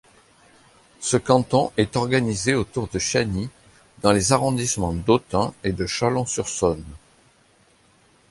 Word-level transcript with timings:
Ce 0.99 1.15
canton 1.15 1.71
est 1.77 1.95
organisé 1.95 2.55
autour 2.55 2.87
de 2.87 2.97
Chagny 2.97 3.51
dans 4.01 4.11
les 4.11 4.31
arrondissements 4.31 4.93
d'Autun 4.93 5.53
et 5.63 5.73
de 5.73 5.85
Chalon-sur-Saône. 5.85 6.83